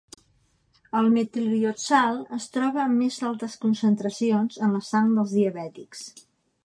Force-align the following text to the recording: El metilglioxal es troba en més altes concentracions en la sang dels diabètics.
El 1.01 1.09
metilglioxal 1.17 2.17
es 2.37 2.49
troba 2.55 2.81
en 2.87 2.95
més 3.03 3.19
altes 3.33 3.59
concentracions 3.67 4.59
en 4.69 4.75
la 4.79 4.85
sang 4.89 5.13
dels 5.21 5.37
diabètics. 5.39 6.03